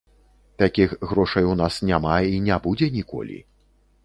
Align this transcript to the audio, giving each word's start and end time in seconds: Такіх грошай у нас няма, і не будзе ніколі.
Такіх 0.61 0.95
грошай 1.11 1.43
у 1.49 1.51
нас 1.61 1.77
няма, 1.91 2.15
і 2.33 2.41
не 2.47 2.59
будзе 2.65 2.89
ніколі. 2.97 3.39